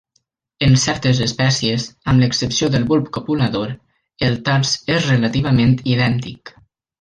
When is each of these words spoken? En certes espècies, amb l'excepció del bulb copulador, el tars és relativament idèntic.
En 0.67 0.71
certes 0.83 1.19
espècies, 1.25 1.85
amb 2.13 2.23
l'excepció 2.25 2.69
del 2.77 2.87
bulb 2.93 3.11
copulador, 3.19 3.75
el 4.29 4.41
tars 4.49 4.73
és 4.97 5.07
relativament 5.13 5.77
idèntic. 5.95 6.57